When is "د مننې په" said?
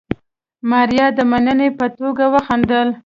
1.17-1.85